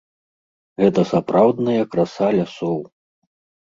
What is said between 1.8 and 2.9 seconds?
краса лясоў.